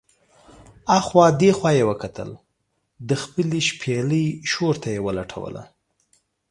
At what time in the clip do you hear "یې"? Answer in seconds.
1.79-1.85, 4.95-4.99